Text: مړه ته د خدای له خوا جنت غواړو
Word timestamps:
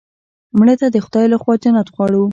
مړه 0.57 0.75
ته 0.81 0.87
د 0.91 0.97
خدای 1.05 1.25
له 1.33 1.37
خوا 1.41 1.55
جنت 1.63 1.87
غواړو 1.95 2.23